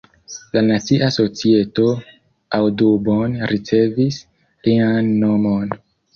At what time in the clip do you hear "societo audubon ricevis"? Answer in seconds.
1.17-4.19